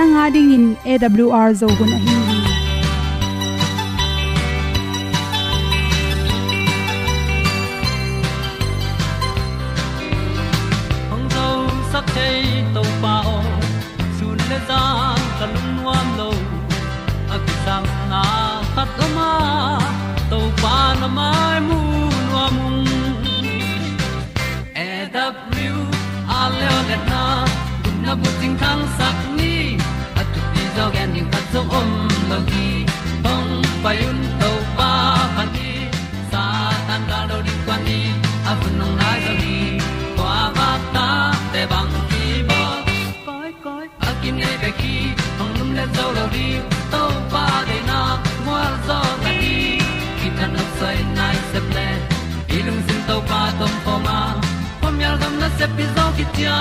[0.00, 2.14] nanga ding in awr zo gun a hi
[14.50, 14.58] le
[18.12, 18.22] na
[18.74, 19.60] khat o mai
[28.98, 29.19] sak
[31.52, 31.90] zo om
[32.30, 32.66] lo gi
[33.24, 34.90] hong pa yun to pa
[35.36, 35.70] han ti
[36.32, 36.44] sa
[36.88, 38.00] tan ga lo di kwan ni
[38.50, 39.56] a bu nong lai zo ni
[40.16, 41.08] kwa ba ta
[41.52, 42.60] te bang ki ba
[43.26, 44.94] koi koi a kim nei be ki
[45.38, 46.46] hong lum le zo lo di
[46.92, 47.02] to
[47.34, 47.98] pa de na
[48.46, 49.56] mo zo ta ni
[50.18, 51.88] ki tan nok sai nai se ple
[52.56, 54.18] ilung sin to pa tom pa ma.
[54.80, 56.60] Pom yal gam na se pi zo ki ti a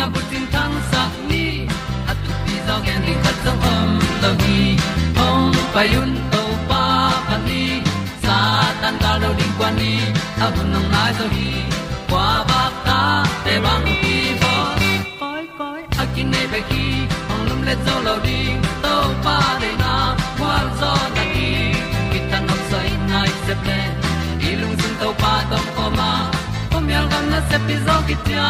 [0.00, 1.44] na bu tin tan sa ni
[2.10, 3.90] at tu pi zo gen ni khat zo om
[4.22, 4.60] lo gi
[5.18, 6.84] hong pa yun to pa
[7.28, 7.62] pa ni
[8.24, 8.36] sa
[8.80, 9.92] tan da lo ding kwan ni.
[10.44, 11.48] A bu nang lai so hi.
[12.10, 12.98] Kwa ba ta
[13.44, 14.52] te bang ki bo
[15.20, 16.86] koi koi a kin nei be ki
[17.32, 18.94] ong lum le zo lo ding to
[19.24, 19.94] pa de na
[20.38, 21.48] kwa zo na ki
[22.12, 23.78] ki ta no sai nai se pe
[24.48, 26.10] i lung sun to pa tom ko ma.
[26.70, 28.48] Ko mi al gam na se pi zo ki tia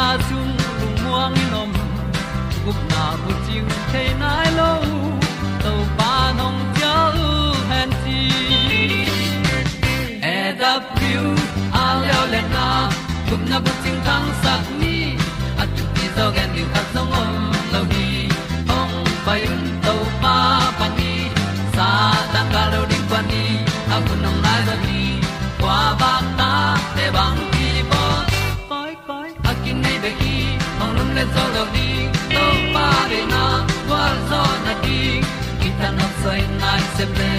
[0.00, 1.70] na chung lung muang ni nom
[2.64, 4.70] gup na bu ting te nai lo
[5.62, 6.94] to pa nong pia
[7.26, 7.28] u
[7.70, 8.20] han ti
[10.34, 11.24] e da piu
[11.82, 12.66] a leo le na
[13.28, 14.96] gup na bu ting tang sat ni
[15.62, 17.59] at tu ti zo gen ni khat song om
[36.70, 37.30] sai se ple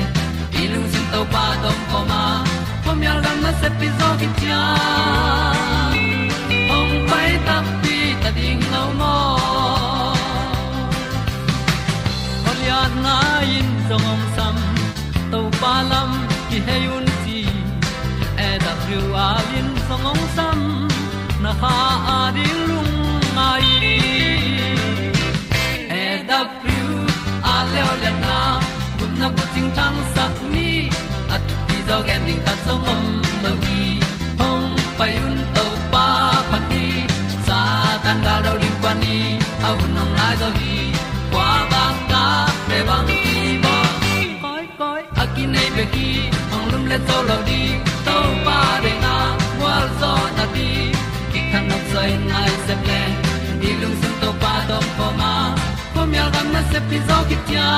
[0.62, 2.24] i lung sin to pa tom ko ma
[2.86, 4.64] pom yal gam na se pi zo ki tia
[6.78, 9.16] ong pai ta pi ta ding lo mo
[12.70, 13.16] ya na
[13.58, 14.58] in zong om sam
[15.32, 16.12] to pa lam
[16.50, 17.40] ki hay un ti
[18.48, 20.60] e da thru a à lin song ong sam
[21.44, 22.91] na ha a à di lung
[29.54, 30.70] ting tang sat ni
[31.36, 33.04] at ti zo gen ding ta song mom
[33.44, 33.82] lo gi
[34.40, 34.68] hong
[34.98, 36.06] pai un to pa
[36.52, 36.86] pa ti
[37.48, 37.60] sa
[38.04, 39.18] tan ga do ri pa ni
[39.68, 40.78] au nong lai do gi
[41.34, 42.24] kwa ba ta
[42.68, 43.22] pe bang ti
[43.64, 43.76] ba
[44.44, 46.10] koi koi a ki nei be ki
[46.52, 47.62] hong lum le to lo di
[48.08, 49.16] to pa de na
[49.64, 50.70] wa zo na ti
[51.32, 53.02] ki kan nok sai nai se ple
[53.60, 55.34] ni lung sun to pa do pa ma.
[55.94, 57.70] Po mi al gam na se pi zo ki tia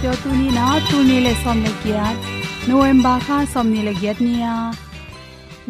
[0.00, 2.04] te nau tu ni na tu ni le som le kya
[2.68, 4.54] november kha som ni le gyat nia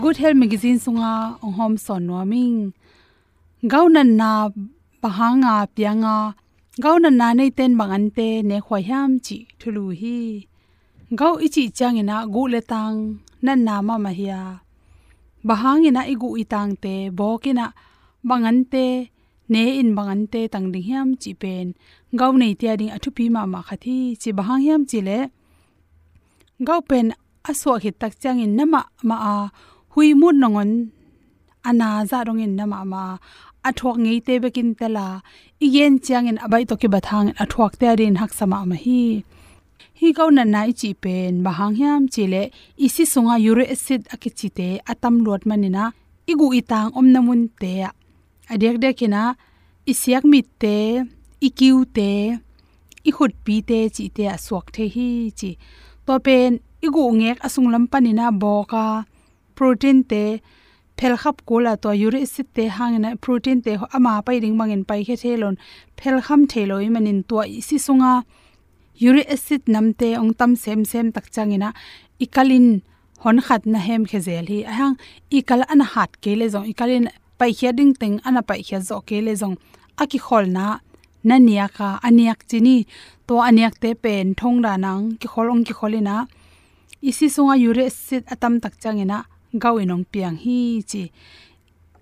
[0.03, 1.15] good health magazine sunga
[1.47, 2.59] ong à, hom son no ming
[3.73, 4.31] gaunan na
[5.03, 6.17] pahanga pianga
[6.85, 10.19] gaunan na nei ten bangan te ne khoi ham chi thulu hi.
[11.19, 12.97] Gau ichi changina gu le tang
[13.45, 14.41] nan na ma ma hiya
[15.49, 17.67] bahangina igu itang te bokina
[18.29, 18.87] bangan te
[19.55, 21.67] ne in bangan te tang ding hiam chi pen
[22.21, 25.19] gau nei tia ding athu pi ma ma khathi chi bahang hiam chi le
[26.67, 27.07] gau pen
[27.51, 29.37] aswa hi tak changin nama ma a
[29.93, 30.71] hui mut nongon
[31.69, 33.03] ana za rongin nama ma
[33.69, 35.07] athok ngei te bekin tela
[35.67, 39.01] igen changin abai to ki bathang athok te rin hak sama ma hi
[39.99, 42.43] hi gau na nai chi pen bahang hiam chile
[42.87, 45.85] isi sunga uric acid akichite atam lot manina
[46.31, 47.73] igu itang om namun te
[48.51, 49.35] adek dekina
[49.87, 51.05] isiak mit te,
[51.41, 52.39] ikiu te
[53.05, 55.51] i khut pi te, chi te aswak the hi, chi.
[56.07, 59.05] To pen igu ngek asung lam panina boka,
[59.57, 60.41] protein te
[60.99, 65.03] phel khap kola to uric acid te hangina, protein te ama pai ring mangin pai
[65.07, 65.57] khe thelon.
[65.99, 68.13] Phel kham theloi manin to isi sunga
[69.07, 71.69] uric acid namte ong tam sem sem tak changina,
[72.25, 72.83] ikalin
[73.23, 74.59] hon khat na hem khe zel hi.
[74.73, 74.95] Ahang,
[75.39, 77.07] ikal an hat ke le zong, ikalin
[77.45, 79.53] ไปเขียดิ้งตึงอันไปเขียจอเกเลจง
[79.99, 80.67] อากิขอลนะ
[81.29, 82.79] นันเนียค่ะอันเนียกจีนี่
[83.29, 86.17] ตัวอันเนียกเตเป็นทงดานังกิขอลองกิขอลินะ
[87.05, 89.19] อีซิสงอายุเรสิตอตัมตักจังเงนะ
[89.61, 90.59] เกาวินองเปียงฮี
[90.91, 91.03] จี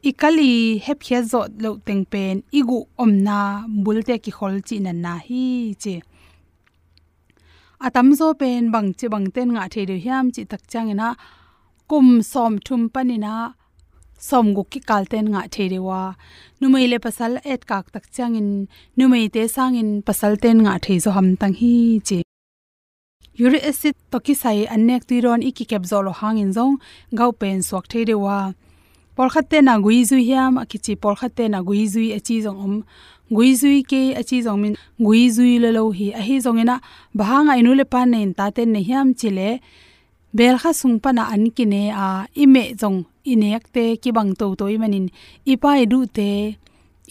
[0.04, 0.52] อีกลี
[0.82, 3.40] เฮปเขียจอดเลวเต็งเป็นอีกุอมนา
[3.84, 5.44] บุลเตกิขอลจีนันนาฮี
[5.82, 5.94] จี
[7.82, 11.10] อาตัมโซเป็นบังจีบังเต้นงาเทเดียมจีตักจังเงนะ
[11.90, 13.34] กุมซอมทุมปนินะ
[14.28, 16.14] gu ki kalten nga the de wa.
[16.60, 21.10] Numei le pasal et kak tak changin numei te sangin pasal ten nga thei zo
[21.10, 22.22] ham tang hi che.
[23.38, 26.74] Uric acid to ki sai anek ti ron iki kep zo lo hangin zong,
[27.14, 28.52] gau pen swak the de wa.
[29.16, 32.84] Por khatte na gui zui hiam, akichi por khatte na gui zui achi zong om.
[33.36, 36.76] Gui zui ke achi zong min, gui zui le lo hi a hi zong ina
[37.18, 39.60] bahanga inu le pan nen ta ten ne hiam chile
[40.36, 42.06] bel kha sung na an kine a
[42.42, 42.98] ime jong
[43.32, 45.06] inek te ki bang to to imanin
[45.52, 46.30] ipai du te,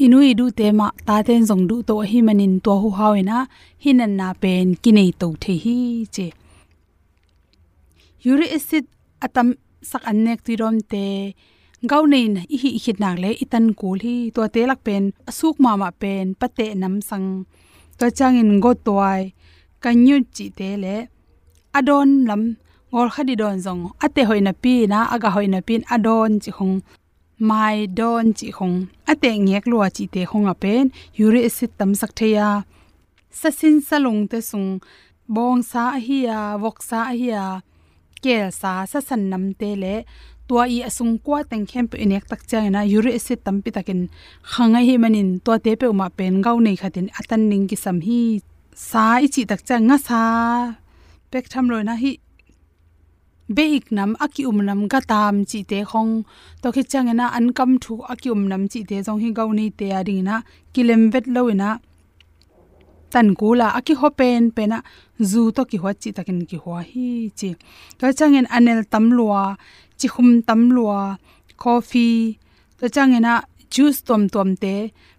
[0.04, 3.38] inui du te ma ta ten jong du to hi manin to hu hawena
[3.84, 5.78] hinan na pen kinei to the hi
[6.16, 6.28] che.
[8.30, 8.86] Uric acid
[9.26, 9.48] atam
[9.90, 11.04] sak annek ti rom te
[11.92, 15.04] gau nei na hi hi hit nak le itan kul hi to te lak pen,
[15.30, 17.28] asuk ma ma pen, pate nam sang.
[18.00, 19.22] To changin go toai
[19.84, 20.96] kanyu chi te le,
[21.78, 22.44] adon lam
[22.92, 23.84] ngol khadi don zong.
[24.06, 26.76] Ate hoina pi na, aga hoina pin adon chi khong.
[27.50, 28.78] Mai don chi khong.
[29.12, 30.86] Ate ngek lua chi te khong a pen.
[31.24, 32.50] Uric acid tam sak theya.
[33.40, 34.70] Sasin salung te sung.
[35.36, 37.46] Bong sa hi ya, wok sa hi ya.
[38.24, 39.96] Kel sa sa san nam te le.
[40.48, 42.82] Tua i asung kwa teng khem pe inek tak chang na.
[42.98, 44.02] Uric acid tam pi takin.
[44.52, 45.30] Khanga hi manin.
[45.46, 47.08] To te pe ma pen gau nei khatin.
[47.20, 48.22] Atan ning ki sam hi.
[48.90, 50.22] Sa i chi tak chang nga sa.
[51.32, 52.14] Pek tham lo na hi
[53.56, 56.14] beik nam, aki um nam, ga tam chi te khong.
[56.62, 59.50] To khi chang na an kam thu, aki um nam chi te jong hi gau
[59.58, 60.36] ni te ading na
[60.74, 61.70] kilem vet lo ina
[63.14, 64.78] tan kula aki ho pen, pena.
[65.30, 67.08] Zu to ki hwa chi takin ki hwa hi
[67.40, 67.50] chi.
[68.00, 69.44] To changin anel tam lua,
[70.00, 71.02] chi khum tam lua,
[71.62, 72.38] coffee.
[72.80, 73.34] To changena
[73.74, 74.74] juice tom tom te,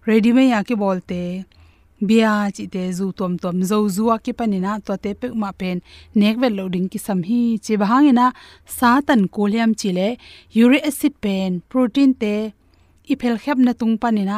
[0.07, 1.21] ready me ya ki bolte
[2.07, 5.77] bia chi te zu tom tom zo zuwa ki panina to te pe ma pen
[6.21, 8.25] nek vel loading ki sam hi chi bahangena
[8.77, 10.07] sa tan kolyam chile
[10.63, 12.33] uric acid pen protein te
[13.13, 14.37] iphel khep na tung panina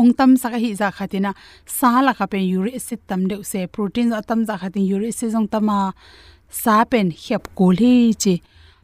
[0.00, 1.30] ong tam sa hi za dạ khatina
[1.78, 4.84] sa la kha pen uric acid tam de se protein dạ atam za dạ khatin
[4.94, 5.78] uric acid jong tama
[6.62, 6.84] sa à.
[6.90, 8.34] pen khep kul hi chi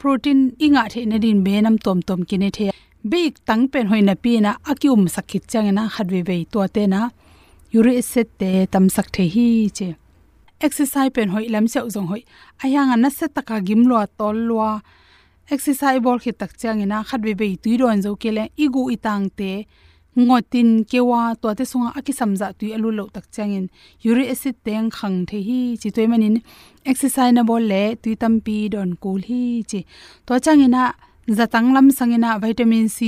[0.01, 2.67] protein inga the na din be nam tom tom ki ne the
[3.11, 7.01] big tang pen hoina pi na akium sakit changena hadwe be to te na
[7.75, 9.97] yuri set te tam sak the hi che.
[10.61, 12.23] Exercise pen hoi lam se jong hoi.
[12.63, 14.81] Ayang na se taka gim lo tol lo
[15.51, 19.67] exercise bol khit tak changena khat be tuiron zo kele igu itang te.
[20.17, 23.67] Ngotin kewa to te sunga aki samja tu alu lo tak changin
[24.05, 26.37] uric acid teng khang the hi chi toy manin
[26.87, 29.81] exercise na bol le tu tampi don kul hi chi.
[30.27, 30.83] To changina
[31.39, 32.99] zatang lam sangina vitamin c.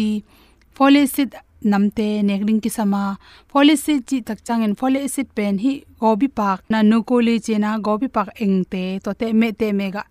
[0.74, 1.30] Folic acid
[1.72, 3.02] namte nekring ki sama
[3.50, 8.08] folic acid chi tak changin folic acid pen hi gobi pak na nukoli chena gobi
[8.16, 10.02] pak engte to te me te mega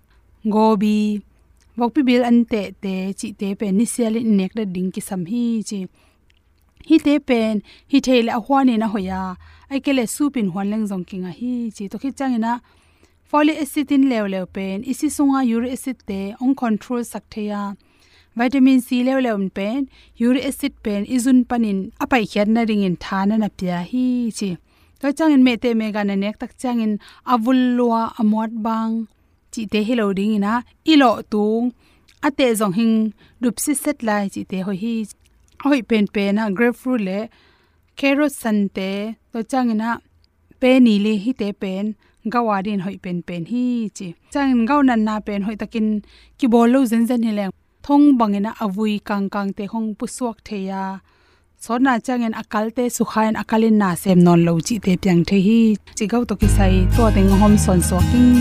[0.55, 0.99] gobi.
[1.77, 5.21] Bokpi bil an te te chi te pen ni siali nek da ding ki sam
[5.31, 5.79] hi chi.
[6.89, 7.55] Hi te pen,
[7.91, 9.21] hi thele a hwani na hoya.
[9.71, 11.83] Ai kele supin hwan leng jong kinga hi chi.
[11.91, 12.53] To khi changina
[13.29, 17.61] folic acid in lew lew pen, isi sunga uric acid te on control saktheya
[18.37, 19.79] vitamin c lew lew pen
[20.25, 24.05] uric acid pen izun panin apai khian na ringin thana na pya hi
[24.37, 24.49] chi
[24.99, 26.93] to changin me te me ga na nek tak changin
[27.33, 28.93] avul lua amot bang
[29.53, 30.53] chi te hello ding ina
[30.93, 31.65] ilo tung
[32.27, 32.95] ate zong hing
[33.41, 34.93] dup si set lai chi te hoi hi
[35.65, 37.19] hoi pen pen na grapefruit le
[37.99, 38.89] carrot san te
[39.31, 39.89] to changina
[40.61, 41.85] pe ni le hi te pen
[42.33, 43.65] gawadin hoi pen pen hi
[43.97, 45.87] chi changin gau nan na pen hoi takin
[46.37, 47.45] ki bol lo zen zen hi le
[47.85, 50.83] thong bangena avui kang kang te hong pu suak theya.
[51.63, 55.59] Sona changen akalte sukhain akalin na sem non lo chi te pyang the hi.
[55.97, 58.31] Chi gau to ki sai to teng hom son so king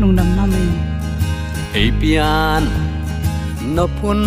[0.00, 0.68] lungnam na mai.
[1.80, 2.62] Ei pian
[3.74, 4.20] no pun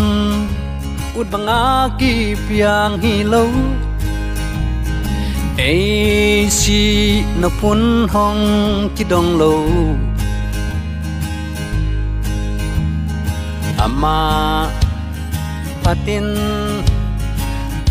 [1.20, 1.62] ut banga
[2.00, 2.14] ki
[2.48, 3.44] pyang hi lo.
[5.70, 6.82] Ei si
[7.42, 7.82] no pun
[8.14, 8.44] hong
[8.96, 9.54] ki dong lo.
[13.78, 14.70] Ama
[15.84, 16.28] patin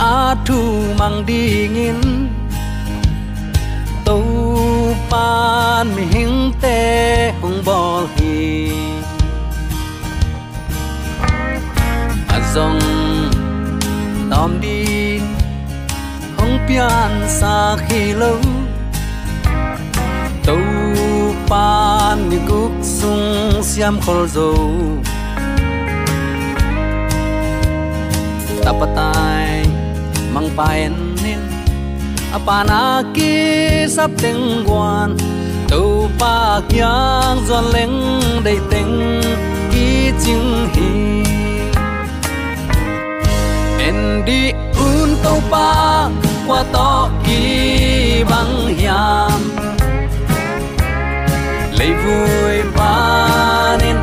[0.00, 0.60] atu
[0.98, 2.28] mang dingin
[4.04, 4.18] tu
[5.10, 6.80] pan mi hing te
[7.40, 8.72] hong bol hi
[12.36, 12.82] azong
[14.30, 15.22] tom din
[16.36, 18.36] hong pian sa khi lu
[20.46, 20.58] tu
[21.48, 24.50] pan mi guk sung siam khol zo
[28.64, 29.62] tapatai
[30.35, 30.94] mang paen
[32.33, 32.83] apanaki apana
[33.14, 35.09] ki quan,
[35.71, 37.99] tu pa kyang zon leng
[38.44, 39.21] dei tình
[39.73, 40.90] ki ching hi.
[43.87, 44.42] En đi
[44.88, 46.09] un to pa
[46.47, 49.40] qua to ki băng hiam.
[51.78, 52.97] Lấy vui ba
[53.80, 53.97] nên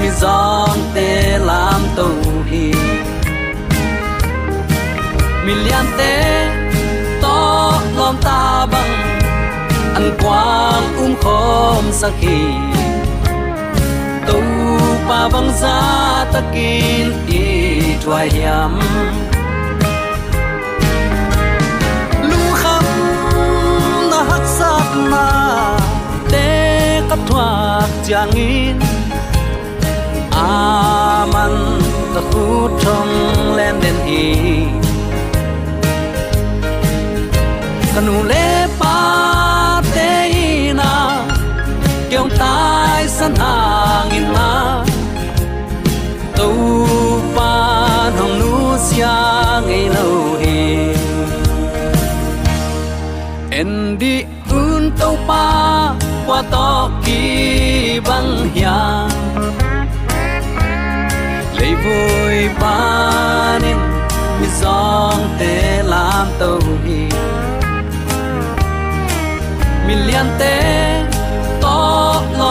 [0.00, 2.11] mi giòn te làm tàu
[10.02, 12.40] an quang um khom sakhi
[14.26, 14.38] tu
[15.08, 15.76] pa bang za
[16.32, 17.08] takin
[17.40, 17.44] i
[18.02, 18.74] twai yam
[22.30, 22.86] lu kham
[24.10, 25.26] na hak sat na
[26.32, 26.48] te
[27.10, 27.48] ka thwa
[28.06, 28.76] changin
[30.46, 31.54] aman
[32.14, 32.46] ta khu
[32.82, 33.12] thong
[33.58, 34.24] len den hi
[37.94, 38.46] kanu le
[38.80, 38.96] pa
[42.22, 44.84] kyong tai san hang in ma.
[46.38, 46.48] To
[47.34, 49.14] pa nong nu sia
[49.66, 50.94] ngei lo he
[53.50, 55.94] en di un to pa
[56.26, 59.08] qua to ki bang hia
[61.58, 62.78] lấy vui ba
[63.62, 63.78] nên
[64.40, 67.00] mi song te lam tàu hi
[69.86, 71.01] million te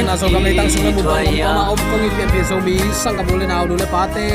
[0.07, 2.77] na so gam tang sunga mu bang ma om kong i pian pi so mi
[3.03, 4.27] sang ka bule na du le pa te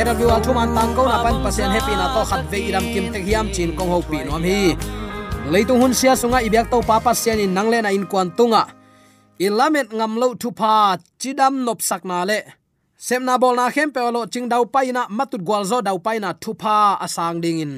[0.00, 2.84] era bi wa thuman tang ko na pan pasien happy na to khat ve iram
[2.92, 4.74] kim te hiam chin kong ho pi nom hi.
[5.52, 8.62] Leitung hun sia sunga ibyak to pa pasien in nang le na in kwan tunga
[9.46, 12.24] ilamet ngam lo thu pa chidam nop sak na
[12.96, 15.98] sem na bol na khem pe lo ching dau pai na matut gwal zo dau
[15.98, 17.74] pai na thupa asang ding in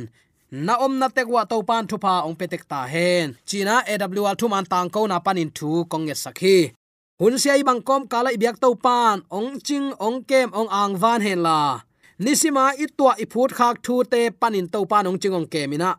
[0.50, 3.34] na om na tek wa to pan thupa ong petek ta hen.
[3.48, 6.72] China awl thuman tang ko na panin thu kong sakhi
[7.18, 11.20] hun sia bang kom kala ibyak to pan, ong ching, ong kem, ong ang van
[11.26, 11.80] hen la.
[12.20, 15.96] Nisima itwa iput khak thu te panin to pan ong ching ong kemina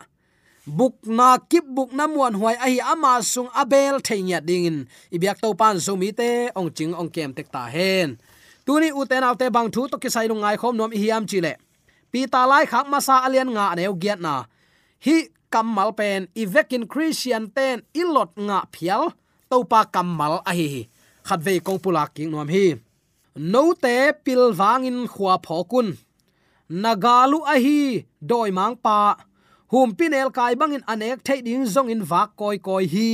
[0.68, 4.88] buk na kip buk na muan huai a hi ama sung abel theinya dingin.
[5.16, 8.20] Ibyak to pan zo mi te ong ching ong kem tek ta hen
[8.68, 11.54] tuni uten autte bang thu to kisai lungai khom nom hiam chile
[12.12, 14.34] pi ta lai khak ma sa alian nga neu giat na.
[15.06, 15.16] Hi
[15.54, 19.04] kammal pen ivekin christian ten ilot nga phial
[19.50, 20.02] topa pa
[20.50, 20.70] a hi
[21.28, 22.66] khat ve kong pula king nom hi.
[23.52, 25.88] No te pil wangin khwa phokun
[26.84, 27.80] nagalu a hi,
[28.30, 28.98] doi mang pa.
[29.72, 33.10] Hum pinel kai bangin anek thei ding zong in wak koi koi hi.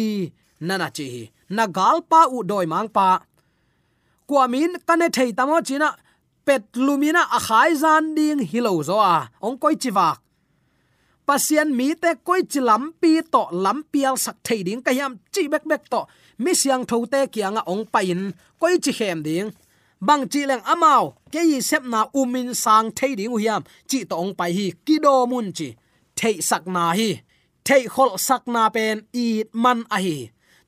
[0.67, 1.07] Nana chi
[1.57, 3.07] nagal pa u doi mang pa
[4.33, 5.89] kwamin kane thei tamo china,
[6.45, 10.17] pet lumina a khai zan ding hilo zo a, ong koi chiwak
[11.27, 15.65] pasian mi te koi chilam pi to, lampial sak thei ding ka yam chi bek
[15.71, 16.01] bek to,
[16.43, 18.21] mi siang tho te kianga ong pain,
[18.61, 19.49] koi chi hem ding.
[20.07, 24.15] Bang chi leng amao, ke yi sep na umin sang thei ding hiam chi to
[24.23, 25.67] ong pai hi kido mun chi,
[26.19, 27.09] thei sak na hi,
[27.67, 29.27] thei khol sak na pen i
[29.63, 30.17] man a hi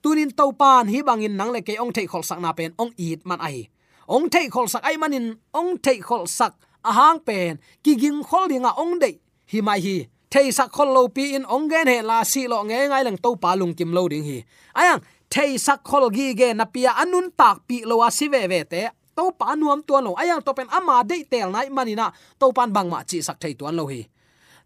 [0.05, 2.93] tunin to pan hi bangin nang le ke ong thei khol sak na pen, ong
[2.97, 3.65] it man ai.
[4.05, 6.53] Ong thei khol sak ai manin, ong thei khol sak
[6.85, 9.17] ahang pen, ki ging khol dinga ong dei.
[9.49, 12.61] Hi mai hi, thei sak khol lo pi in ong gen he la si lo
[12.61, 14.45] nge ngai lang to pa lung kim lo ding hi.
[14.77, 15.01] Ayang,
[15.33, 18.61] thei sak khol gi ge na pia anun tak pi lo a si ve ve
[18.63, 18.81] te
[19.17, 20.13] to pa nuam tuan lo.
[20.21, 23.53] Ayang, to pen ama de tel nai manina to pan bang ma chi sak thei
[23.57, 24.05] tuan lo hi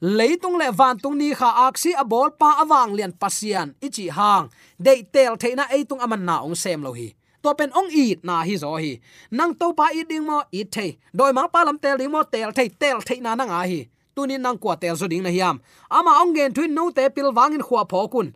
[0.01, 4.49] leitung le van tung ni kha aksi a bol pa awang lian pasian ichi hang
[4.79, 7.13] de tel theina eitung aman na ong sem lo hi
[7.43, 8.93] to pen ong i na hi zo hi
[9.31, 12.23] nang to pa i ding mo i the doi ma pa lam tel ding mo
[12.23, 13.81] tel the tel the na na nga hi
[14.15, 15.59] tunin nang kwa tel zo ding na hiam.
[15.89, 18.27] Ama ong gen thuin no te pil wangin khwa phokun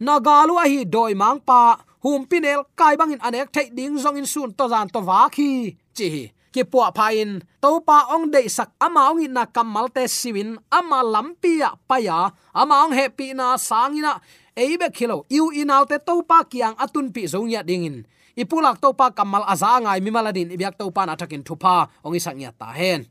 [0.00, 1.80] na galu a hi doi mang pa.
[2.04, 5.76] Hum pinel kai bangin anek the ding zong in sun to zan to wa khi
[5.96, 7.42] chi hi ki po pha in.
[7.62, 12.34] To pa ong de sak ama ong ina na kamal te siwin, ama lampia paya
[12.54, 14.20] ama ong happy na sangina
[14.54, 18.04] eibe khilo, iu inaw te to pa kiang atun pi zongya dingin
[18.40, 22.16] ipulak to pa kamal aza ngai mi maladin ibyak to pa na takin thupa ong
[22.16, 23.06] isak nya ta hen.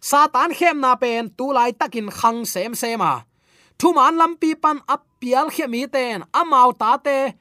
[0.00, 3.24] Satan khem na pen tu lai takin khang sem sema
[3.80, 7.32] thuman lampi pan ap pial khemi ten amau ta te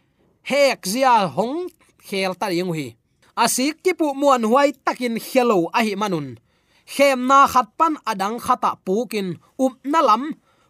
[0.50, 1.68] hek zia hong
[2.08, 2.96] khel ta yeng hi
[3.36, 6.40] asik kipu muan huai takin hello ahi manun.
[6.88, 9.36] Khem na khat pan adang khata pukin.
[9.60, 10.24] Um nalam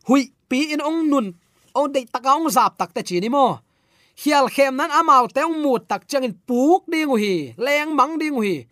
[0.09, 1.27] hui pi in ong nun.
[1.77, 3.61] Ong dei takaung zap tak te chini mo.
[4.21, 8.65] Hial khem nan amau teong mut tak changin puk ding hi leng mang ding hi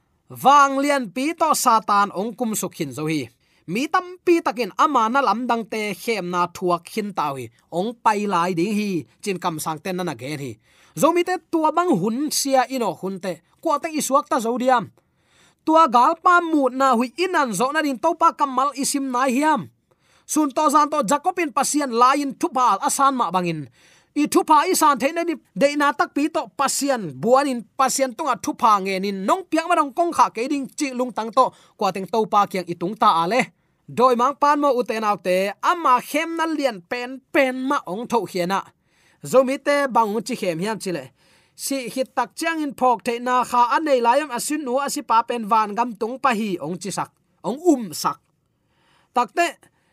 [0.43, 3.29] wang lian pi to satan ong kum suk hin zo hi.
[3.67, 7.51] Mi tam pi takin ama na lam dang te khem na thuak hin tawi hi
[7.71, 8.91] ong pai lai ding hi,
[9.23, 10.51] chin kam sang ten na gen hi
[10.95, 14.91] zomi te tua bang hun sia ino hun te kwa te isuak ta zodiam
[15.65, 19.71] tua gal pa mu na hui inan zo na din topa kamal isim na hiam.
[20.25, 23.67] Sun to zan to jacobin pasian lain thupal asan ma bangin
[24.15, 28.33] i thupa i san the ni de na tak pi to pasian buanin pasian tunga
[28.33, 31.31] à thupa nge nin nong piang ma dong kong kha ke ding chi lung tang
[31.31, 31.45] to
[31.77, 33.41] kwa teng to pa kyang itung ta à ale
[33.87, 38.19] doi mang pan mo uten autte ama khem na lian pen pen ma ong tho
[38.31, 38.82] hiana à
[39.31, 41.03] zomi te bang chi khem hiam chile
[41.55, 45.21] si hit tak chang in phok the na kha anei layam asin nu asi pa
[45.21, 47.11] pen van gam tung pa hi ong chi sak,
[47.43, 48.19] ong um sak.
[49.13, 49.47] Takte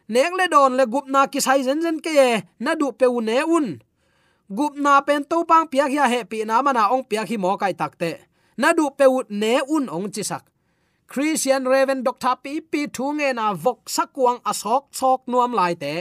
[0.09, 3.21] neng le don le gup na ki sai zen zen ke na du pe u
[3.21, 3.67] ne un.
[4.57, 7.57] Gup na pen to pang pia hia he pi na mana ong pia hi mo
[7.57, 8.11] kai takte
[8.57, 10.45] na du pe u ne un ong chi sak.
[11.07, 15.95] Christian raven doctor pi pi thu nge na vok sakwang asok sok nuam lai te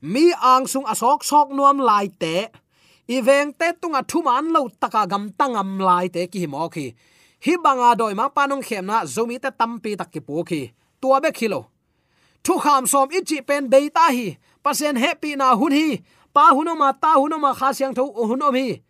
[0.00, 2.48] mi ang sung asok sok nuam lai te.
[3.08, 6.94] Iveng te tunga thuman lo taka gam tangam lai te ki mo khi.
[7.44, 10.62] Hi banga doi ma panung khem na zomi te tampi tak ki pu khi.
[11.00, 11.60] Tua be khilo.
[12.44, 14.36] Thu kham som ichi pen beita hi.
[14.64, 16.02] Pasen happy na hun hi.
[16.34, 18.82] Pa hunoma ta hunoma kha siang tho hunom hi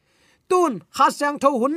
[0.48, 1.74] tun, kha siang tho hun.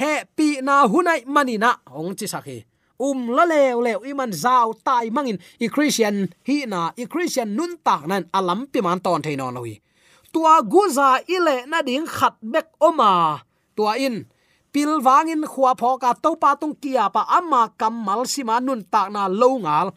[0.00, 2.58] He pi na hunai manina ong chi sakhi
[2.98, 5.38] um la leo leo iman zau tai mangin.
[5.60, 9.54] I christian, hi na, i christian nun tak nan alam pi man ton thein on
[9.54, 9.80] lohi.
[10.32, 13.40] Tua guza ile na ding khat bek oma
[13.76, 14.24] tua in,
[14.72, 19.28] pil wangin pho cá to pa tung kia pa amma kamal sima nun tak na
[19.28, 19.92] lo ngal.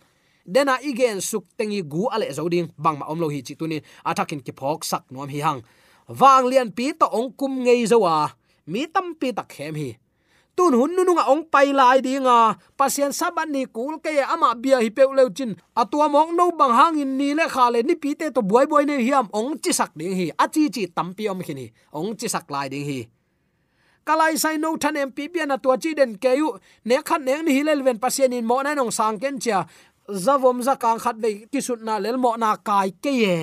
[0.49, 4.51] Dena igen suk tengi gu ale zoding bang ma omlo hi chi tunin athakin ki
[4.59, 5.61] phok sak nom hi hang.
[6.09, 8.33] Wang lian pi to ong kum ngei zowa
[8.65, 9.89] mi tam pi tak hem hi
[10.59, 14.83] tun hun nu nga ong pai lai dinga pasien saban ni kul ke ama bia
[14.83, 15.55] hi pe leu chin.
[15.71, 18.65] Atua mong no bang hang in ni le kha le ni pi te to boy
[18.67, 20.27] boy ne hiam ong chi sak ding hi.
[20.35, 21.71] A chi chi tam pi om khini.
[21.95, 22.99] Ong chi sak lai ding hi.
[24.07, 26.51] Kalai sai no than em pi pian atua chi den ke yu.
[26.83, 29.63] Ne khat ne ni hilel ven pasien in mo na nong sang ken cha
[30.25, 33.35] zavom za kang khat ve ki sut na lel mo na kai ke ye.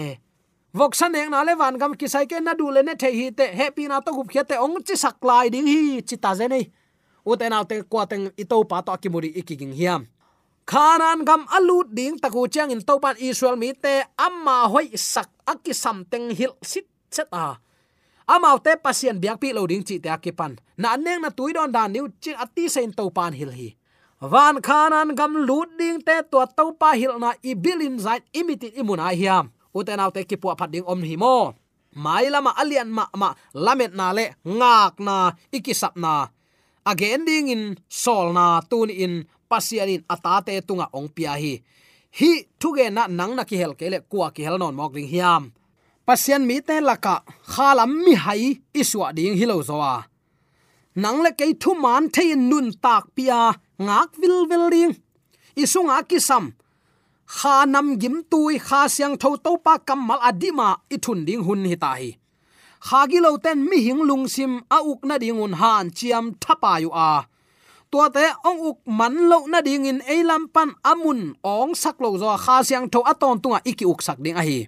[0.77, 3.09] Vok san eng na le van gam ki sai ke na du le ne the
[3.09, 3.47] hi te.
[3.57, 6.03] Happy na to gup khete ong chi sak lai ding hi.
[6.09, 6.67] Chi ta je nei
[7.27, 10.07] uten autte kwateng ito pa to akimuri ikiging hiam
[10.71, 16.07] khanan gam alut ding taku chang in topan israel mi te amma hoi sak akisam
[16.07, 17.59] teng hil sit set a
[18.31, 21.91] amau te pasien biak pi lo ding chi te akipan na neng na tuidon dan
[21.93, 23.69] niu chi ati sein topan hil hi
[24.21, 26.65] van khanan gam lut ding te to to
[26.97, 29.53] hil na ibilin zait imitit imuna hiam.
[29.77, 31.53] Uten autte ki pu phat ding om hi mo
[31.97, 36.29] mai lama alian ma ma lamet na le ngak na ikisap na
[36.87, 41.55] again ding in solna tun in pasianin atate tunga ong pia hi.
[42.19, 45.53] Hi thuge na nang na ki hel kele kwa ki hel non mok ding hiam.
[46.07, 47.15] Pasian mi te laka
[47.53, 49.95] khalam mi hai iswa ding hilo zowa.
[51.03, 53.41] Nang le ke thu man thein nun tak pia
[53.87, 54.93] ngak vil vil ding.
[55.63, 56.45] Isunga kisam
[57.37, 61.77] kha nam gim tui kha siang tho to pa kamal adima ithun ding hun hi
[61.85, 62.11] ta hi
[62.87, 66.73] khagi lo ten mi hing lung sim a uk na ding un han chiam thapa
[66.83, 67.11] yu a.
[67.91, 72.09] Tua te ong uk man lo na ding in eilam pan amun ong sak lo
[72.21, 74.59] zo kha siang tho aton tunga iki uk sak ding a hi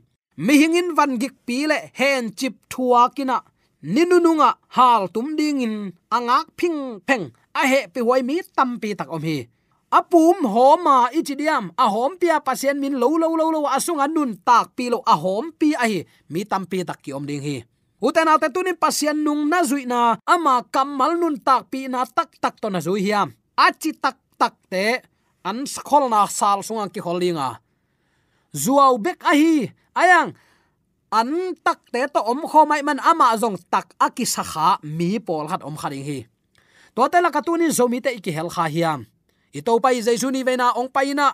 [0.44, 3.38] mi hingin van gik pi le hen chip thua kina.
[3.94, 5.74] Ninununga hal tum ding in
[6.16, 7.24] angak phing pheng
[7.60, 9.38] a he pi hoi mi tam pi tak om hi.
[9.98, 14.66] Apum homa ichidiam a hom pia pasien min lo lo lo lo asung anun tak
[14.76, 16.00] pi lo a hom pi a hi
[16.32, 17.56] mi tam pi tak ki om ding hi
[18.00, 22.34] uten alte tunin pasien nung na zui na, ama kamal nun tak pi na tak
[22.40, 23.34] tak to na zui hiam.
[23.58, 25.02] Achi tak tak te,
[25.42, 27.58] an khol na sal sunga ki holinga
[28.54, 30.32] zuaw bek ahi ayang,
[31.12, 31.28] an
[31.60, 35.64] tak te to om kho mai man ama zong tak aki sakha mi pol hat
[35.64, 36.20] om kharing hi.
[36.96, 39.06] To te la katunin zomi te ki hel kha hiam.
[39.54, 41.32] I to pai jaisu ni vena ong paina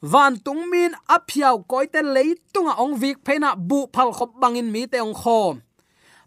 [0.00, 4.98] van tung min aphiao koite leitunga ong vik phena bu phal khop bangin mi te
[5.00, 5.60] ong khom.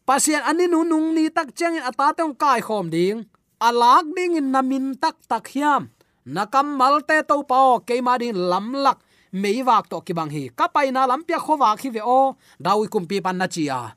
[0.06, 3.26] Pasien ani nu nung ni tak chang in ata tong kai khom ding.
[3.58, 5.90] Alak ding in namin tak tak hiam.
[6.26, 9.00] Nakam malte to pa ke ma din lam lak.
[9.32, 10.44] Mei wak to ki bang hi.
[10.54, 12.36] Kapai na lam pia kho wak hi ve o.
[12.62, 13.96] Dawi kum pi pan na chia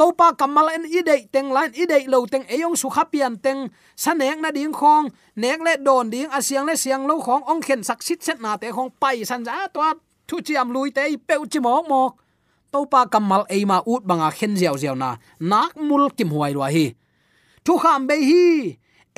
[0.00, 4.48] topa kamal en idei teng line idei lo teng eyong su khapian teng sanek na
[4.56, 8.24] ding khong nek le don ding asiang le siang lo khong ong khen sak sit
[8.24, 9.80] set na te khong pai san za to
[10.28, 12.12] thu chiam lui te pe chi mok mok
[12.72, 15.10] topa kamal e ma ut banga khen jiao jiao na
[15.40, 16.86] nak mul kim huai ro hi
[17.64, 18.44] thu kham be hi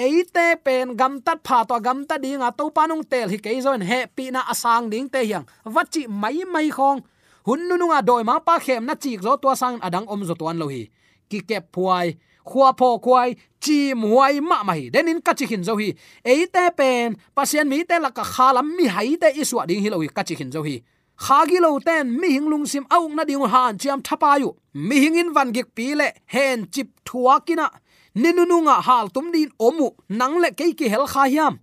[0.07, 3.51] eite pen gam tat pha to gam ta ding a to panung tel hi ke
[3.63, 6.99] zon he pi na asang ding te hiang wachi mai mai khong
[7.47, 10.35] hun nu nga doi ma pa khem na chik zo tua sang adang om zo
[10.35, 10.83] tuan lo hi.
[11.31, 13.31] Ki kep phuai khua pho khuai
[13.63, 14.91] chi muai ma ma hi.
[14.95, 15.89] Denin ka chi hin zo hi.
[16.25, 20.01] Eite pen, pasien mi te la ka khalam mi hai te iswa ding hi lo
[20.03, 20.77] hi ka chi hin zo hi.
[21.25, 24.51] Khagi lo ten, mi hing lung sim au na ding han chiam thapa yu.
[24.75, 27.71] Mi hing in van gik pi le, hen chip thua kina
[28.15, 31.55] ninununga hal tum din omu, nang le ke ki hel kha hiam.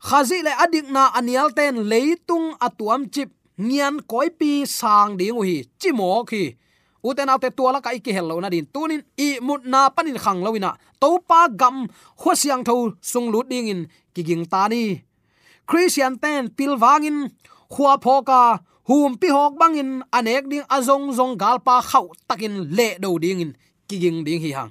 [0.00, 5.64] Khazi le adik na anial ten leitung atuam chip ngian koi pi sang ding hi
[5.80, 6.54] chimo khi.
[7.02, 8.66] Uten autte tuala ka iki hello na din.
[8.66, 11.88] Tunin i mut na panin khang lowina to pa gam
[12.20, 13.80] khosiang tho, sung lut ding in,
[14.14, 15.10] kiging tani
[15.70, 17.30] christian ten pilwangin
[17.70, 18.58] khua phoka
[18.88, 23.52] hum pi hok bangin anek ding azong zong galpa khau takin le do ding in,
[23.88, 24.70] kiging ding hi hang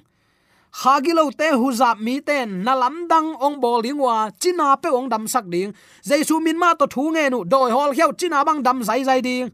[0.72, 5.44] hagilo te huza mi te nalam dang ong bol dingwa china pe ong dam sak
[5.50, 5.74] ding.
[6.04, 9.20] Jaisu min ma to thu nge nu, doi hol hiao china bang dam zai zai
[9.20, 9.50] ding.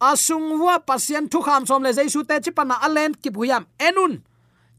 [0.00, 4.22] Asung wa pasien thu kham som le jaisu te chipana alen ki buyam enun.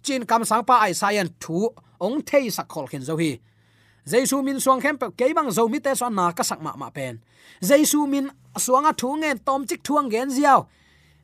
[0.04, 3.40] Chin kam sang pa ai sayan thu ong thei sak khol khen zo hi.
[4.06, 6.74] Jaisu min suang khem pe ke bang zo mi te so na ka sak ma
[6.76, 7.22] ma pen.
[7.62, 10.68] Jaisu min suanga thu nge tom chik thuang gen ziao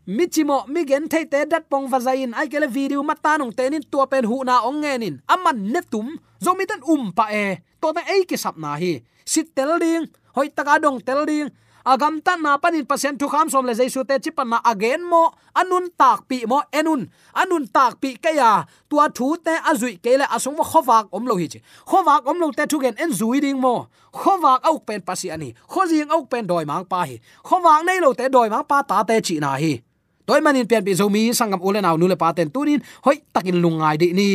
[0.07, 3.69] michimo migen mi gen thei te dat pong vazain ai kele video mata nong te
[3.69, 7.61] nin tua pen hu na ong nge aman netum zo mi tan um pa e.
[7.81, 9.01] To ta ei ki sap na hi.
[9.25, 11.49] Sit tel ding, hoi taka dong tel ding.
[11.85, 15.33] Agam ta na panin pasien thu kham som le jaisu te chi na again mo.
[15.53, 18.65] Anun tak pi mo enun anun tak pi ka ya.
[18.89, 21.59] Tua thu te azui ke le asung mo khowak om lo hi chi.
[21.85, 23.87] Khowak om lo te thu gen en zui ding mo.
[24.13, 25.53] Khowak auk pen pasi ani.
[25.69, 27.17] Khojing auk pen doi mang pa hi.
[27.43, 29.81] Khowak nei lo te doi mang pa ta te chi na hi
[30.27, 34.07] toy manin pian bi zomi sangam ule naw nule paten tunin hoi takin lungai di
[34.19, 34.29] ni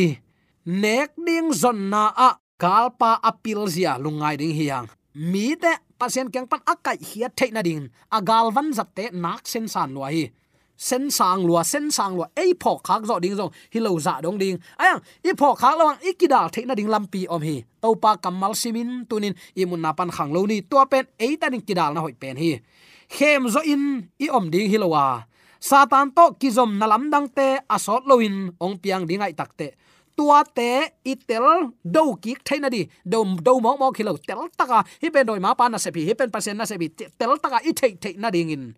[0.83, 2.29] nek ding zon na a
[2.61, 7.89] kalpa apil zia lungai ding hiang mi te pasien kyang pan akai hiat theina ding
[8.13, 10.29] agal van zat te nak sen san lo hi.
[10.77, 14.21] Sen sang lua sen sang lua ei pho khak zo ding zong hi lo za
[14.21, 17.65] dong ding ayang i pho khak lawang ikidal theina ding lampi om hi.
[17.81, 21.49] To pa kamal simin tunin imun na pan khang lo ni to pen ei ta
[21.49, 22.61] ding kidal na hoi pen hi.
[23.09, 23.83] Khem zo in
[24.21, 25.17] i om ding hi lo wa à
[25.59, 29.75] satan to kizom nalam dang te asot loin ong piang dingai takte
[30.17, 32.89] tua te itel do ki thaina di.
[33.05, 34.81] Do do mo mo khilo tel taka.
[35.01, 37.71] Hi pen doi ma pa na sepi hi pen pasen na sepi tel taka i
[37.71, 38.73] thei thei na ding in.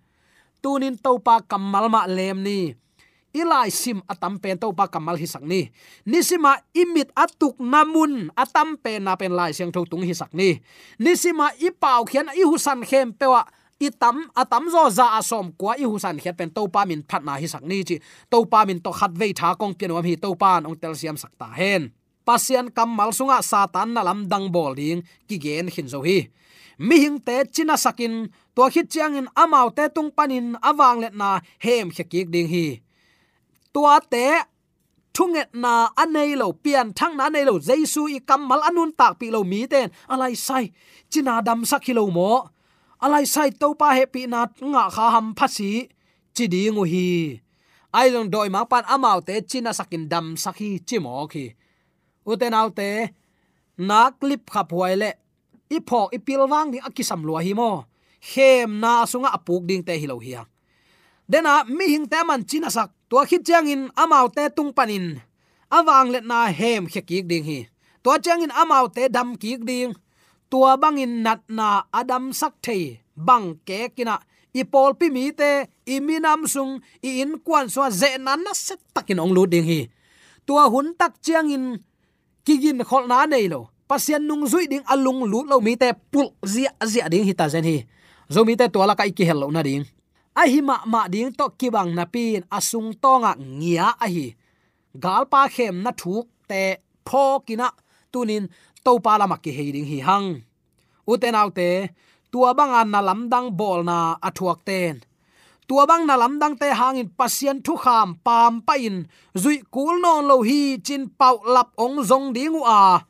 [0.60, 2.76] Tunin to pa kamal ma lem ni.
[3.32, 5.72] Ilai sim atam pen to pa kamal hi sak ni.
[6.04, 10.60] Nisima imit atuk namun atam pen na pen lai siang tho tung hi sak ni.
[11.00, 13.48] Nisima i pau khian i husan khem pewa
[13.80, 17.02] itam atam à, zo za dạ asom kwa i husan khet pen to pa min
[17.10, 18.00] phat na hi sak ni chi.
[18.30, 20.16] To pa min to khat vei tha kong pian wa hi.
[20.16, 21.92] To pan ong tel siam sak ta hen
[22.30, 26.30] pasian kam mal sunga, satan na lam dang bol ding ki gen khin zo hi.
[26.78, 28.14] Mi hing te china sakin.
[28.56, 31.30] To khit chiang in amau te tung panin awang let na
[31.66, 32.68] hem khekik ding hi.
[33.74, 34.26] Tua te
[35.16, 39.28] thunget na anei lo pian thang na nei lo jesu i kamal anun tak pi
[39.36, 39.88] lo mi ten.
[40.14, 40.66] Alai sai,
[41.12, 42.32] china dam sakilo mo
[43.04, 44.40] alai sai to pa he pi na
[44.72, 45.70] nga kha ham phasi
[46.36, 47.08] chi di ngu hi.
[47.98, 51.46] Ai long doi ma pan amau te china sakin dam sakhi chi mo khi.
[52.30, 52.90] Uten au te,
[53.88, 54.94] na clip khap huai
[55.76, 57.72] i phok i pil wang ding akisam lo hi mo.
[58.32, 60.44] Hem na sunga apuk ding te hilo hiya
[61.30, 65.22] dena mi hing te man china sak to khit chang in amau te tung panin
[65.70, 67.60] awang let na hem khekik ding hi.
[68.04, 69.94] To chang in amau te dam kik ding
[70.50, 74.18] tua bangin nat na adam sak thei, bang ke kina.
[74.50, 78.54] I pol pi mi te, i minam sung, i in kwan so ze nan na
[78.58, 79.86] set takin ong lu ding hi.
[80.46, 81.66] Tua hun tak chiang in,
[82.46, 83.70] kigin khol na nei lo.
[83.90, 87.46] Pasien nung zui ding alung lu lo mi te, pul zia zia ding hi ta
[87.50, 87.86] zen hi.
[88.34, 89.86] Zo mi te tua la kai ki hel lo na ding.
[90.34, 94.34] A hi ma ma ding to ki bang na pin asung tonga ngia a hi.
[94.98, 97.70] Gal pa khem na thuk te pho kina.
[98.10, 98.50] Tunin
[98.86, 100.28] to pa lama ki heding hi hang.
[101.10, 101.70] U autte
[102.32, 105.02] tua bang an na lam dang bol na athuak ten
[105.68, 108.98] tua bang na lam dang te hangin pasien thu kham pam pa in
[109.42, 113.02] zui kul non lo hi chin pau lap ong zong ding u a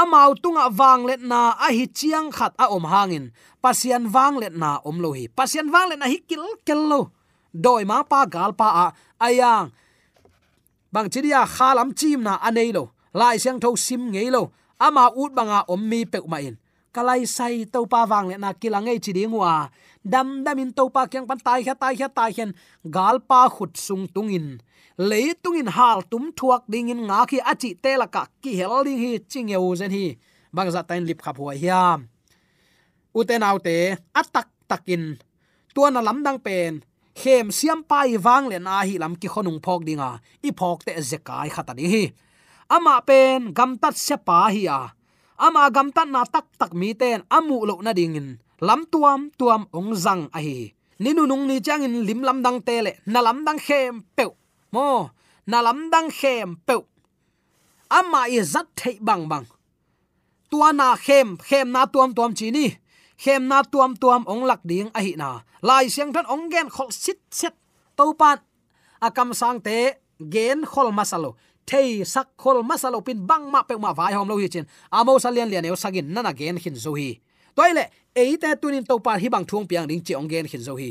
[0.00, 3.30] amau tunga wang let na a hi chiang khat a om hangin.
[3.62, 7.00] Pasien wang let na om lo hi pasien wang let na hi kil kel lo
[7.64, 8.86] doi ma pa gal pa a
[9.26, 9.70] ayang.
[10.92, 12.84] Bang chidia khalam chim na anei lo
[13.14, 14.42] lai siang tho sim ngei lo
[14.78, 16.56] ama ut banga om mi pe ma in
[16.94, 19.68] kalai sai to pa wang le na kilange chi ding wa
[20.12, 22.50] dam dam in to pa kyang pan tai kha tai kha tai hen
[22.96, 24.46] gal pa khut sung tung in
[25.08, 28.50] le tung in hal tum thuak ding in nga khi achi te la ka ki
[28.58, 30.06] hel ding hi ching eu zen hi.
[30.54, 32.00] Bang za tain lip khap huai hiam
[33.14, 35.18] uten autte atak takin.
[35.74, 36.82] Tuana lamdang pen.
[37.14, 40.10] Khem siam pai wang le na hi lam ki khonung phok dinga.
[40.42, 42.04] I phok te zekai khata ni hi
[42.68, 44.92] ama pen gam tat se pa hi a.
[45.36, 48.28] Ama gam tat na tak tak mi ten amu lo na ding in.
[48.60, 50.72] Lam tuam tuam ong zang a hi.
[51.02, 52.92] Ninu nung ni chang in lim lam dang te le.
[53.06, 54.24] Na lam dang khem pe
[54.72, 55.10] mo,
[55.46, 56.74] na lam dang khem pe
[57.90, 59.46] ama i zat thei bang bang.
[60.50, 62.66] Tua na khem khem na tuam tuam chi ni.
[63.22, 65.42] Khem na tuam tuam ong lak ding a hi na.
[65.62, 67.54] Lai siang than ong gen khol sit set.
[67.96, 68.38] To pan
[69.06, 69.76] akam sang te
[70.18, 71.30] gen khol masalo
[71.66, 75.18] thei sak khol masalo pin bang ma pe ma vai hom lo hi chen amo
[75.18, 77.20] salian lian eu sagin nana gen hin zo hi.
[77.56, 80.74] Toile eite tunin to par hi bang thung piang ding chi ông gen hin zo
[80.80, 80.90] hi.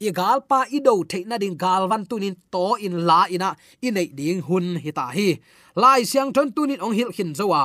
[0.00, 3.54] I gal pa i do the na ding gal van tunin to in la ina,
[3.86, 5.28] i nei ding hun hi ta hi.
[5.76, 7.62] Lai siang thon tunin ong hil khin zowa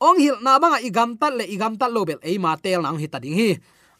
[0.00, 2.56] ong hil na banga i gam tat le i gam tat lo bel ei ma
[2.56, 3.50] tel nang hi ta ding hi.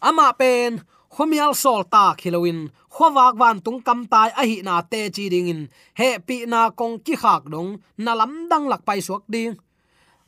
[0.01, 0.81] Ama pen
[1.17, 2.59] khomial sol ta khilowin
[2.93, 5.61] khowak van tung kam tai a hi na te chi ding in,
[5.99, 9.53] he pi na kong ki khak dong, na lam dang lak pai suak ding.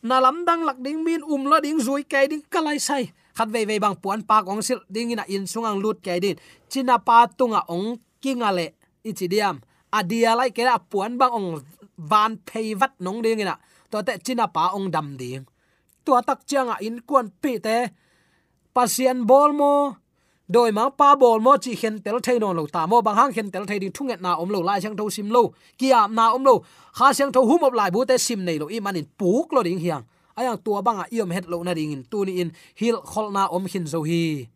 [0.02, 3.04] Na lam dang lak ding min um lo ding zui kai ding kalai sai.
[3.38, 6.38] Khat ve ve bang puan pa kong sil ding ina in sungang lut kai din
[6.71, 7.88] china pa tunga ong
[8.23, 8.67] kinga le
[9.10, 9.56] ichi diam.
[9.97, 11.49] Adia lai ke puan bang ong
[12.12, 13.56] van phei vat nong ding ina
[13.91, 15.45] to te china pa ong dam ding.
[16.06, 17.78] To tak changa in kuan pi te.
[18.73, 19.73] Pasien bol mo
[20.49, 23.33] doi ma pa bol mo chi khen tel thei non lo ta mo bang hang
[23.35, 25.43] khen tel thei ding thunget na om lo lai chang tho sim lo
[25.79, 26.55] kia na om lo
[26.97, 29.62] kha chang tho hum op lai bu te sim nei lo i manin puk lo
[29.67, 30.03] ding hiang
[30.39, 33.43] ayang tua banga iom het lo na ding in, tu ni in hil khol na
[33.55, 34.49] om hin zo hi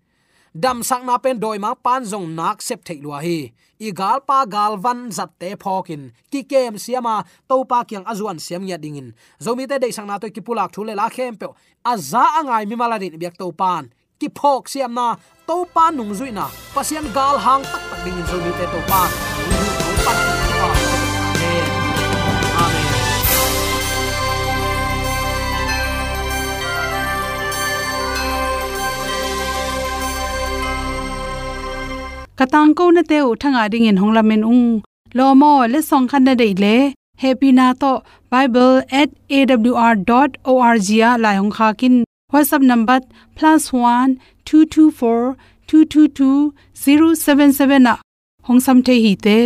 [0.64, 3.38] dam sak na pen doi ma pan zong nak sep thei lua hi
[3.86, 7.16] i gal pa gal van zat te phokin ki kem siama
[7.50, 9.10] to pa kyang azuan siam nya ding in.
[9.44, 11.48] Zomi te dei sang na to ki pulak thule la khem pe
[11.92, 13.84] aza angai mi maladin biak to pan
[14.20, 15.08] ki phok siam na,
[15.48, 16.46] to pa nung zui na
[16.76, 19.14] pasian gal hang tak tak ding zui te to pa to
[20.06, 20.14] pa.
[32.40, 34.68] Katang ko na te u thanga ding in honglamen ung.
[35.18, 36.76] Lomo le song khan na dei le.
[37.24, 37.92] Happy na to
[38.32, 41.96] bible@awr.org ya la hong kha kin
[42.34, 43.00] whatsapp number
[43.38, 45.36] +1 224
[45.68, 47.94] 222 077 na
[48.48, 49.38] hong sam the hi te